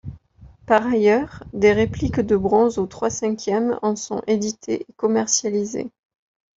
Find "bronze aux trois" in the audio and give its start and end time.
2.35-3.11